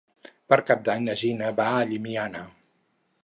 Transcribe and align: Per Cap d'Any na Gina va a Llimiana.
Per 0.53 0.57
Cap 0.69 0.81
d'Any 0.87 1.03
na 1.09 1.15
Gina 1.23 1.51
va 1.61 1.69
a 1.81 1.85
Llimiana. 1.91 2.41